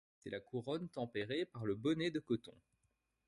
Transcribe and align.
C’est 0.17 0.31
la 0.31 0.39
couronne 0.39 0.89
tempérée 0.89 1.45
par 1.45 1.63
le 1.63 1.75
bonnet 1.75 2.09
de 2.09 2.19
coton. 2.19 2.55